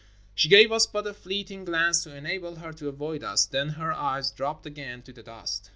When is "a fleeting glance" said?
1.05-2.01